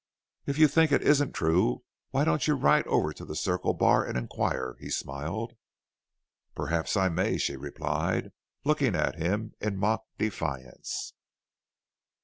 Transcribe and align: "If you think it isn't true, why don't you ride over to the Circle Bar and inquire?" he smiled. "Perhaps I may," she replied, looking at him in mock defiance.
"If 0.47 0.57
you 0.57 0.67
think 0.67 0.91
it 0.91 1.03
isn't 1.03 1.33
true, 1.33 1.83
why 2.09 2.25
don't 2.25 2.47
you 2.47 2.55
ride 2.55 2.87
over 2.87 3.13
to 3.13 3.23
the 3.23 3.35
Circle 3.35 3.75
Bar 3.75 4.03
and 4.03 4.17
inquire?" 4.17 4.75
he 4.79 4.89
smiled. 4.89 5.53
"Perhaps 6.55 6.97
I 6.97 7.07
may," 7.07 7.37
she 7.37 7.55
replied, 7.55 8.31
looking 8.65 8.95
at 8.95 9.21
him 9.21 9.53
in 9.61 9.77
mock 9.77 10.03
defiance. 10.17 11.13